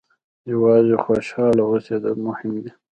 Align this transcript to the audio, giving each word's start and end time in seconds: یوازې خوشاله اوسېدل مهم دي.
یوازې 0.51 0.95
خوشاله 1.03 1.63
اوسېدل 1.69 2.15
مهم 2.27 2.53
دي. 2.63 2.71